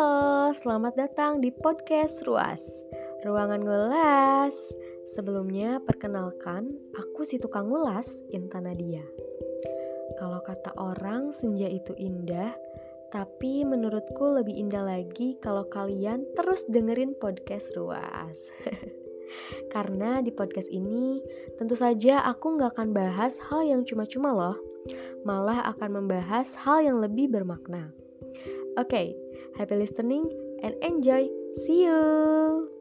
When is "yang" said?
23.68-23.84, 26.88-27.04